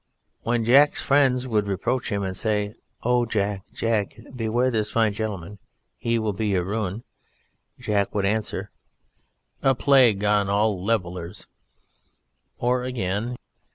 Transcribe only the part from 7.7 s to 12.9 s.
Jack would answer, "A plague on all levellers," or